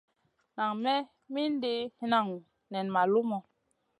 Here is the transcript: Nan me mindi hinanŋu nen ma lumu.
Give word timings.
Nan 0.55 0.71
me 0.83 0.93
mindi 1.33 1.73
hinanŋu 1.99 2.37
nen 2.71 2.87
ma 2.93 3.01
lumu. 3.11 3.39